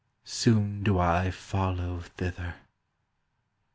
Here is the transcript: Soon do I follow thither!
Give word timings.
Soon 0.25 0.81
do 0.81 0.97
I 0.97 1.29
follow 1.29 1.99
thither! 1.99 2.55